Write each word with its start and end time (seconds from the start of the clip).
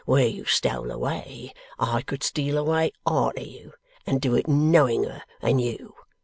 Where 0.05 0.25
you 0.27 0.45
stole 0.45 0.89
away, 0.89 1.53
I 1.77 2.01
could 2.01 2.23
steal 2.23 2.57
away 2.57 2.93
arter 3.05 3.43
you, 3.43 3.73
and 4.03 4.19
do 4.19 4.33
it 4.33 4.47
knowinger 4.47 5.21
than 5.41 5.59
you. 5.59 5.93